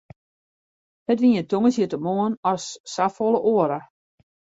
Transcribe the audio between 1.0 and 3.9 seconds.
It wie in tongersdeitemoarn as safolle oare.